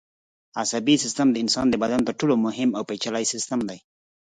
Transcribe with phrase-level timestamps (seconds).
[0.61, 3.79] عصبي سیستم د انسان د بدن تر ټولو مهم او پېچلی سیستم دی.